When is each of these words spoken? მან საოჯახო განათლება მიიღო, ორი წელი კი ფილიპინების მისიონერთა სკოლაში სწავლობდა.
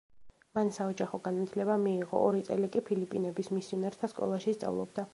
მან 0.59 0.71
საოჯახო 0.77 1.19
განათლება 1.27 1.77
მიიღო, 1.83 2.23
ორი 2.31 2.43
წელი 2.49 2.73
კი 2.77 2.85
ფილიპინების 2.91 3.55
მისიონერთა 3.59 4.15
სკოლაში 4.17 4.61
სწავლობდა. 4.61 5.09